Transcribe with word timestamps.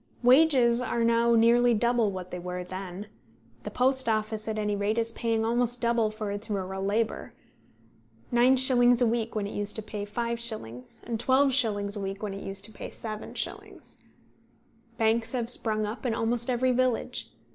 Wages 0.23 0.81
are 0.81 1.03
now 1.03 1.35
nearly 1.35 1.75
double 1.75 2.11
what 2.11 2.31
they 2.31 2.39
were 2.39 2.63
then. 2.63 3.05
The 3.61 3.69
Post 3.69 4.09
Office 4.09 4.47
at 4.47 4.57
any 4.57 4.75
rate 4.75 4.97
is 4.97 5.11
paying 5.11 5.45
almost 5.45 5.79
double 5.79 6.09
for 6.09 6.31
its 6.31 6.49
rural 6.49 6.83
labour, 6.83 7.35
9s. 8.33 8.99
a 8.99 9.05
week 9.05 9.35
when 9.35 9.45
it 9.45 9.53
used 9.53 9.75
to 9.75 9.83
pay 9.83 10.03
5s., 10.03 11.03
and 11.03 11.19
12s. 11.19 11.95
a 11.95 11.99
week 11.99 12.23
when 12.23 12.33
it 12.33 12.41
used 12.43 12.65
to 12.65 12.71
pay 12.71 12.89
7s. 12.89 13.97
Banks 14.97 15.33
have 15.33 15.51
sprung 15.51 15.85
up 15.85 16.03
in 16.03 16.15
almost 16.15 16.49
every 16.49 16.71
village. 16.71 17.29